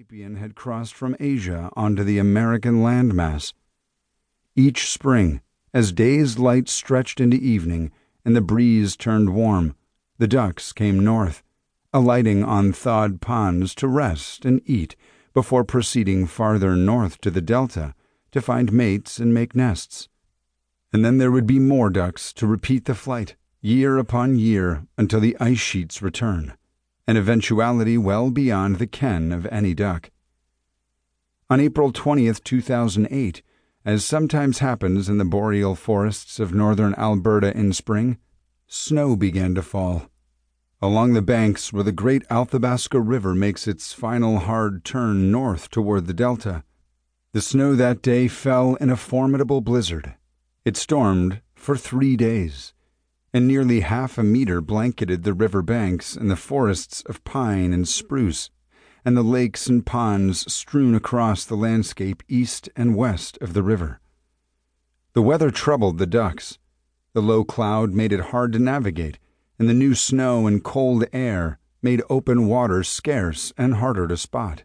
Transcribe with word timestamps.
sapien 0.00 0.38
had 0.38 0.54
crossed 0.54 0.94
from 0.94 1.14
Asia 1.20 1.68
onto 1.76 2.02
the 2.02 2.18
American 2.18 2.76
landmass. 2.76 3.52
Each 4.56 4.88
spring, 4.88 5.42
as 5.74 5.92
day's 5.92 6.38
light 6.38 6.70
stretched 6.70 7.20
into 7.20 7.36
evening 7.36 7.92
and 8.24 8.34
the 8.34 8.40
breeze 8.40 8.96
turned 8.96 9.34
warm, 9.34 9.74
the 10.16 10.26
ducks 10.26 10.72
came 10.72 11.04
north, 11.04 11.42
alighting 11.92 12.42
on 12.42 12.72
thawed 12.72 13.20
ponds 13.20 13.74
to 13.74 13.88
rest 13.88 14.46
and 14.46 14.62
eat 14.64 14.96
before 15.34 15.64
proceeding 15.64 16.26
farther 16.26 16.74
north 16.74 17.20
to 17.20 17.30
the 17.30 17.42
delta 17.42 17.94
to 18.30 18.40
find 18.40 18.72
mates 18.72 19.18
and 19.18 19.34
make 19.34 19.54
nests. 19.54 20.08
And 20.94 21.04
then 21.04 21.18
there 21.18 21.30
would 21.30 21.46
be 21.46 21.58
more 21.58 21.90
ducks 21.90 22.32
to 22.34 22.46
repeat 22.46 22.86
the 22.86 22.94
flight, 22.94 23.36
year 23.60 23.98
upon 23.98 24.38
year, 24.38 24.86
until 24.96 25.20
the 25.20 25.36
ice 25.38 25.58
sheets 25.58 26.00
return, 26.00 26.54
an 27.10 27.16
eventuality 27.16 27.98
well 27.98 28.30
beyond 28.30 28.76
the 28.76 28.86
ken 28.86 29.32
of 29.32 29.44
any 29.46 29.74
duck. 29.74 30.12
On 31.50 31.58
April 31.58 31.92
20th, 31.92 32.44
2008, 32.44 33.42
as 33.84 34.04
sometimes 34.04 34.60
happens 34.60 35.08
in 35.08 35.18
the 35.18 35.24
boreal 35.24 35.74
forests 35.74 36.38
of 36.38 36.54
northern 36.54 36.94
Alberta 36.94 37.52
in 37.56 37.72
spring, 37.72 38.16
snow 38.68 39.16
began 39.16 39.56
to 39.56 39.62
fall. 39.62 40.08
Along 40.80 41.14
the 41.14 41.20
banks 41.20 41.72
where 41.72 41.82
the 41.82 41.90
great 41.90 42.22
Athabasca 42.30 43.00
River 43.00 43.34
makes 43.34 43.66
its 43.66 43.92
final 43.92 44.38
hard 44.38 44.84
turn 44.84 45.32
north 45.32 45.68
toward 45.68 46.06
the 46.06 46.14
delta, 46.14 46.62
the 47.32 47.42
snow 47.42 47.74
that 47.74 48.02
day 48.02 48.28
fell 48.28 48.76
in 48.76 48.88
a 48.88 48.96
formidable 48.96 49.60
blizzard. 49.60 50.14
It 50.64 50.76
stormed 50.76 51.40
for 51.56 51.76
three 51.76 52.14
days, 52.14 52.72
and 53.32 53.46
nearly 53.46 53.80
half 53.80 54.18
a 54.18 54.22
meter 54.22 54.60
blanketed 54.60 55.22
the 55.22 55.32
river 55.32 55.62
banks 55.62 56.16
and 56.16 56.30
the 56.30 56.36
forests 56.36 57.02
of 57.06 57.22
pine 57.24 57.72
and 57.72 57.86
spruce, 57.88 58.50
and 59.04 59.16
the 59.16 59.22
lakes 59.22 59.66
and 59.66 59.86
ponds 59.86 60.52
strewn 60.52 60.94
across 60.94 61.44
the 61.44 61.56
landscape 61.56 62.22
east 62.28 62.68
and 62.76 62.96
west 62.96 63.38
of 63.40 63.52
the 63.52 63.62
river. 63.62 64.00
The 65.12 65.22
weather 65.22 65.50
troubled 65.50 65.98
the 65.98 66.06
ducks. 66.06 66.58
The 67.12 67.22
low 67.22 67.44
cloud 67.44 67.92
made 67.92 68.12
it 68.12 68.20
hard 68.20 68.52
to 68.52 68.58
navigate, 68.58 69.18
and 69.58 69.68
the 69.68 69.74
new 69.74 69.94
snow 69.94 70.46
and 70.46 70.62
cold 70.62 71.04
air 71.12 71.58
made 71.82 72.02
open 72.10 72.46
water 72.46 72.82
scarce 72.82 73.52
and 73.56 73.74
harder 73.74 74.06
to 74.08 74.16
spot. 74.16 74.64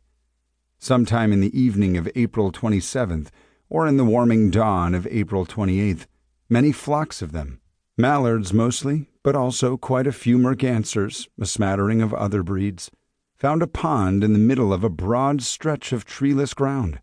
Sometime 0.79 1.31
in 1.31 1.41
the 1.41 1.57
evening 1.59 1.97
of 1.97 2.09
April 2.15 2.51
27th, 2.51 3.29
or 3.69 3.87
in 3.87 3.97
the 3.97 4.05
warming 4.05 4.51
dawn 4.51 4.93
of 4.93 5.07
April 5.07 5.45
28th, 5.45 6.05
many 6.49 6.71
flocks 6.71 7.21
of 7.21 7.31
them, 7.31 7.59
mallards 7.97 8.53
mostly, 8.53 9.07
but 9.23 9.35
also 9.35 9.77
quite 9.77 10.07
a 10.07 10.11
few 10.11 10.37
mergansers, 10.37 11.27
a 11.39 11.45
smattering 11.45 12.01
of 12.01 12.13
other 12.13 12.43
breeds, 12.43 12.91
found 13.35 13.61
a 13.61 13.67
pond 13.67 14.23
in 14.23 14.33
the 14.33 14.39
middle 14.39 14.73
of 14.73 14.83
a 14.83 14.89
broad 14.89 15.41
stretch 15.41 15.91
of 15.91 16.05
treeless 16.05 16.53
ground. 16.53 16.99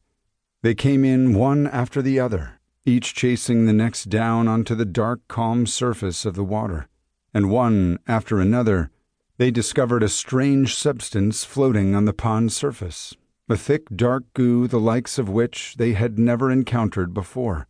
They 0.63 0.75
came 0.75 1.05
in 1.05 1.35
one 1.35 1.67
after 1.67 2.03
the 2.03 2.21
other, 2.21 2.61
each 2.85 3.15
chasing 3.15 3.67
the 3.67 3.73
next 3.73 4.09
down 4.09 4.49
onto 4.49 4.75
the 4.75 4.85
dark, 4.85 5.21
calm 5.29 5.67
surface 5.67 6.25
of 6.25 6.35
the 6.35 6.45
water, 6.45 6.89
and 7.35 7.51
one 7.51 7.99
after 8.07 8.39
another 8.41 8.91
they 9.39 9.51
discovered 9.51 10.05
a 10.05 10.09
strange 10.09 10.75
substance 10.75 11.43
floating 11.43 11.97
on 11.97 12.05
the 12.05 12.13
pond 12.13 12.53
surface, 12.53 13.15
a 13.49 13.57
thick 13.57 13.89
dark 13.95 14.23
goo 14.35 14.69
the 14.69 14.79
likes 14.79 15.19
of 15.19 15.29
which 15.29 15.75
they 15.79 15.95
had 15.95 16.17
never 16.17 16.49
encountered 16.49 17.13
before. 17.13 17.67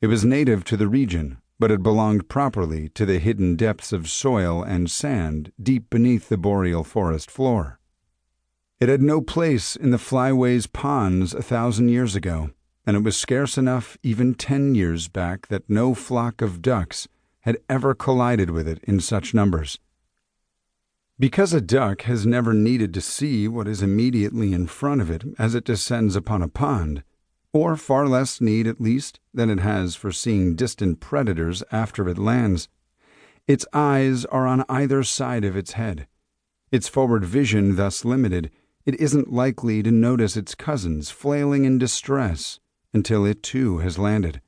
It 0.00 0.06
was 0.06 0.24
native 0.24 0.62
to 0.64 0.76
the 0.76 0.86
region, 0.86 1.41
but 1.62 1.70
it 1.70 1.80
belonged 1.80 2.28
properly 2.28 2.88
to 2.88 3.06
the 3.06 3.20
hidden 3.20 3.54
depths 3.54 3.92
of 3.92 4.10
soil 4.10 4.64
and 4.64 4.90
sand 4.90 5.52
deep 5.62 5.88
beneath 5.90 6.28
the 6.28 6.36
boreal 6.36 6.82
forest 6.82 7.30
floor. 7.30 7.78
It 8.80 8.88
had 8.88 9.00
no 9.00 9.20
place 9.20 9.76
in 9.76 9.92
the 9.92 9.96
flyways 9.96 10.66
ponds 10.66 11.32
a 11.32 11.40
thousand 11.40 11.90
years 11.90 12.16
ago, 12.16 12.50
and 12.84 12.96
it 12.96 13.04
was 13.04 13.16
scarce 13.16 13.56
enough 13.56 13.96
even 14.02 14.34
ten 14.34 14.74
years 14.74 15.06
back 15.06 15.46
that 15.46 15.70
no 15.70 15.94
flock 15.94 16.42
of 16.42 16.62
ducks 16.62 17.06
had 17.42 17.58
ever 17.70 17.94
collided 17.94 18.50
with 18.50 18.66
it 18.66 18.80
in 18.82 18.98
such 18.98 19.32
numbers. 19.32 19.78
Because 21.16 21.54
a 21.54 21.60
duck 21.60 22.02
has 22.02 22.26
never 22.26 22.52
needed 22.52 22.92
to 22.94 23.00
see 23.00 23.46
what 23.46 23.68
is 23.68 23.82
immediately 23.82 24.52
in 24.52 24.66
front 24.66 25.00
of 25.00 25.12
it 25.12 25.22
as 25.38 25.54
it 25.54 25.62
descends 25.62 26.16
upon 26.16 26.42
a 26.42 26.48
pond, 26.48 27.04
or 27.52 27.76
far 27.76 28.06
less 28.08 28.40
need 28.40 28.66
at 28.66 28.80
least 28.80 29.20
than 29.34 29.50
it 29.50 29.60
has 29.60 29.94
for 29.94 30.10
seeing 30.10 30.54
distant 30.56 31.00
predators 31.00 31.62
after 31.70 32.08
it 32.08 32.18
lands, 32.18 32.68
its 33.46 33.66
eyes 33.72 34.24
are 34.26 34.46
on 34.46 34.64
either 34.68 35.02
side 35.02 35.44
of 35.44 35.56
its 35.56 35.72
head. 35.72 36.06
Its 36.70 36.88
forward 36.88 37.24
vision 37.24 37.76
thus 37.76 38.04
limited, 38.04 38.50
it 38.86 38.98
isn't 39.00 39.32
likely 39.32 39.82
to 39.82 39.90
notice 39.90 40.36
its 40.36 40.54
cousins 40.54 41.10
flailing 41.10 41.64
in 41.64 41.78
distress 41.78 42.58
until 42.94 43.24
it 43.24 43.42
too 43.42 43.78
has 43.78 43.98
landed. 43.98 44.40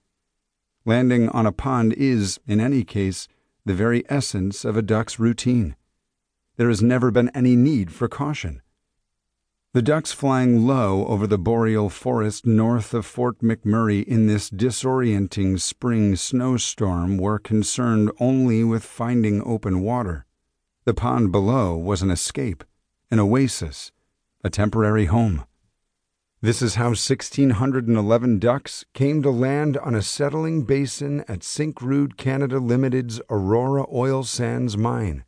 Landing 0.85 1.29
on 1.31 1.47
a 1.47 1.53
pond 1.53 1.93
is, 1.95 2.39
in 2.47 2.61
any 2.61 2.85
case, 2.85 3.29
the 3.65 3.75
very 3.75 4.05
essence 4.09 4.65
of 4.65 4.77
a 4.77 4.83
duck's 4.83 5.19
routine 5.19 5.77
there 6.57 6.69
has 6.69 6.83
never 6.83 7.11
been 7.11 7.31
any 7.31 7.57
need 7.57 7.93
for 7.93 8.09
caution. 8.09 8.63
The 9.75 9.83
ducks 9.83 10.13
flying 10.13 10.69
low 10.69 11.05
over 11.07 11.27
the 11.27 11.37
boreal 11.37 11.89
forest 11.89 12.47
north 12.47 12.95
of 12.95 13.05
Fort 13.05 13.41
McMurray 13.41 14.05
in 14.05 14.29
this 14.29 14.49
disorienting 14.49 15.59
spring 15.59 16.15
snowstorm 16.15 17.19
were 17.19 17.41
concerned 17.41 18.13
only 18.21 18.63
with 18.63 18.85
finding 18.85 19.43
open 19.43 19.81
water. 19.81 20.27
The 20.85 20.95
pond 20.95 21.33
below 21.33 21.77
was 21.77 22.03
an 22.03 22.13
escape, 22.13 22.63
an 23.11 23.19
oasis, 23.19 23.91
a 24.45 24.49
temporary 24.49 25.07
home. 25.07 25.45
This 26.41 26.63
is 26.63 26.77
how 26.77 26.91
1,611 26.91 28.39
ducks 28.39 28.85
came 28.95 29.23
to 29.23 29.31
land 29.31 29.77
on 29.79 29.97
a 29.97 30.03
settling 30.03 30.63
basin 30.63 31.23
at 31.27 31.41
Syncrude 31.41 32.17
Canada 32.17 32.61
Limited's 32.61 33.21
Aurora 33.29 33.87
Oil 33.93 34.23
Sands 34.23 34.77
mine 34.77 35.25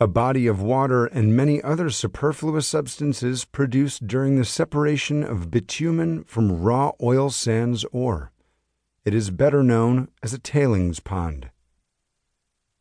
a 0.00 0.06
body 0.06 0.46
of 0.46 0.62
water, 0.62 1.04
and 1.04 1.36
many 1.36 1.62
other 1.62 1.90
superfluous 1.90 2.66
substances 2.66 3.44
produced 3.44 4.06
during 4.06 4.36
the 4.36 4.46
separation 4.46 5.22
of 5.22 5.50
bitumen 5.50 6.24
from 6.24 6.62
raw 6.62 6.90
oil 7.02 7.28
sands 7.28 7.84
ore. 7.92 8.32
It 9.04 9.12
is 9.12 9.30
better 9.30 9.62
known 9.62 10.08
as 10.22 10.32
a 10.32 10.38
tailings 10.38 11.00
pond. 11.00 11.50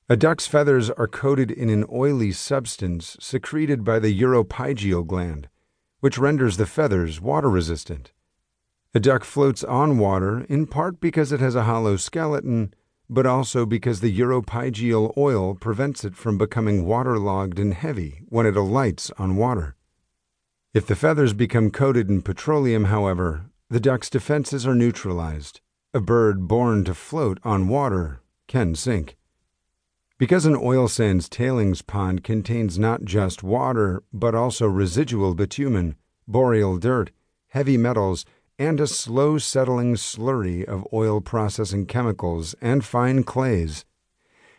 A 0.07 0.15
duck's 0.15 0.47
feathers 0.47 0.89
are 0.89 1.07
coated 1.07 1.51
in 1.51 1.69
an 1.69 1.85
oily 1.91 2.31
substance 2.31 3.17
secreted 3.19 3.83
by 3.83 3.99
the 3.99 4.17
uropygial 4.17 5.05
gland, 5.05 5.49
which 5.99 6.17
renders 6.17 6.55
the 6.55 6.65
feathers 6.65 7.19
water 7.19 7.49
resistant. 7.49 8.13
A 8.95 8.99
duck 8.99 9.25
floats 9.25 9.63
on 9.65 9.97
water 9.99 10.45
in 10.47 10.67
part 10.67 11.01
because 11.01 11.33
it 11.33 11.41
has 11.41 11.53
a 11.53 11.65
hollow 11.65 11.97
skeleton 11.97 12.73
but 13.09 13.25
also 13.25 13.65
because 13.65 14.01
the 14.01 14.19
uropygial 14.19 15.11
oil 15.17 15.55
prevents 15.55 16.05
it 16.05 16.15
from 16.15 16.37
becoming 16.37 16.85
waterlogged 16.85 17.57
and 17.57 17.73
heavy 17.73 18.21
when 18.29 18.45
it 18.45 18.55
alights 18.55 19.11
on 19.17 19.35
water. 19.35 19.75
If 20.73 20.85
the 20.85 20.95
feathers 20.95 21.33
become 21.33 21.71
coated 21.71 22.09
in 22.09 22.21
petroleum, 22.21 22.85
however, 22.85 23.45
the 23.69 23.79
duck's 23.79 24.09
defenses 24.09 24.67
are 24.67 24.75
neutralized. 24.75 25.61
A 25.93 25.99
bird 25.99 26.47
born 26.47 26.83
to 26.83 26.93
float 26.93 27.39
on 27.43 27.67
water 27.67 28.21
can 28.47 28.75
sink. 28.75 29.17
Because 30.19 30.45
an 30.45 30.55
oil 30.55 30.87
sands 30.87 31.27
tailings 31.27 31.81
pond 31.81 32.23
contains 32.23 32.77
not 32.77 33.05
just 33.05 33.41
water, 33.41 34.03
but 34.13 34.35
also 34.35 34.67
residual 34.67 35.33
bitumen, 35.33 35.95
boreal 36.27 36.77
dirt, 36.77 37.09
heavy 37.47 37.77
metals, 37.77 38.25
and 38.59 38.81
a 38.81 38.87
slow 38.87 39.37
settling 39.37 39.95
slurry 39.95 40.65
of 40.65 40.85
oil 40.91 41.21
processing 41.21 41.85
chemicals 41.85 42.53
and 42.61 42.83
fine 42.83 43.23
clays. 43.23 43.85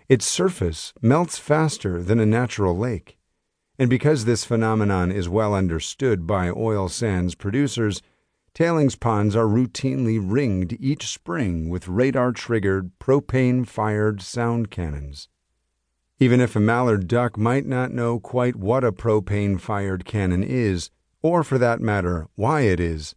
Its 0.09 0.27
surface 0.27 0.94
melts 1.03 1.38
faster 1.38 2.03
than 2.03 2.19
a 2.19 2.27
natural 2.27 2.77
lake. 2.77 3.19
And 3.78 3.91
because 3.91 4.25
this 4.25 4.44
phenomenon 4.44 5.12
is 5.12 5.28
well 5.28 5.55
understood 5.55 6.27
by 6.27 6.49
oil 6.49 6.89
sands 6.89 7.34
producers, 7.34 8.01
tailings 8.54 8.97
ponds 8.97 9.36
are 9.36 9.47
routinely 9.47 10.19
ringed 10.21 10.77
each 10.80 11.07
spring 11.07 11.69
with 11.69 11.86
radar 11.86 12.33
triggered, 12.33 12.91
propane 12.98 13.66
fired 13.69 14.22
sound 14.22 14.71
cannons. 14.71 15.28
Even 16.19 16.41
if 16.41 16.57
a 16.57 16.60
mallard 16.60 17.07
duck 17.07 17.36
might 17.36 17.66
not 17.66 17.92
know 17.92 18.19
quite 18.19 18.57
what 18.57 18.83
a 18.83 18.92
propane 18.92 19.60
fired 19.60 20.04
cannon 20.04 20.42
is, 20.42 20.91
or 21.22 21.45
for 21.45 21.59
that 21.59 21.80
matter, 21.80 22.28
why 22.34 22.63
it 22.63 22.80
is, 22.80 23.15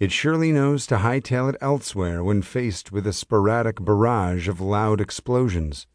it 0.00 0.10
surely 0.10 0.50
knows 0.50 0.86
to 0.86 0.96
hightail 0.96 1.50
it 1.50 1.56
elsewhere 1.60 2.24
when 2.24 2.40
faced 2.40 2.90
with 2.90 3.06
a 3.06 3.12
sporadic 3.12 3.84
barrage 3.84 4.48
of 4.48 4.58
loud 4.58 4.98
explosions. 4.98 5.86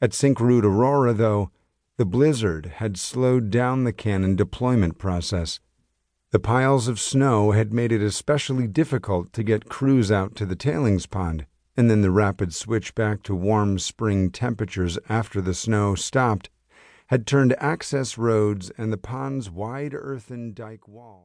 At 0.00 0.12
Syncrude 0.12 0.64
Aurora, 0.64 1.12
though, 1.12 1.50
the 1.98 2.06
blizzard 2.06 2.72
had 2.76 2.96
slowed 2.96 3.50
down 3.50 3.84
the 3.84 3.92
cannon 3.92 4.34
deployment 4.34 4.96
process. 4.96 5.60
The 6.30 6.40
piles 6.40 6.88
of 6.88 6.98
snow 6.98 7.50
had 7.50 7.74
made 7.74 7.92
it 7.92 8.00
especially 8.00 8.66
difficult 8.66 9.34
to 9.34 9.42
get 9.42 9.68
crews 9.68 10.10
out 10.10 10.34
to 10.36 10.46
the 10.46 10.56
tailings 10.56 11.04
pond, 11.04 11.44
and 11.76 11.90
then 11.90 12.00
the 12.00 12.10
rapid 12.10 12.54
switch 12.54 12.94
back 12.94 13.22
to 13.24 13.34
warm 13.34 13.78
spring 13.78 14.30
temperatures 14.30 14.98
after 15.10 15.42
the 15.42 15.54
snow 15.54 15.94
stopped 15.94 16.48
had 17.08 17.26
turned 17.26 17.54
access 17.58 18.16
roads 18.16 18.72
and 18.78 18.90
the 18.90 18.96
pond's 18.96 19.50
wide 19.50 19.92
earthen 19.92 20.54
dike 20.54 20.88
wall. 20.88 21.20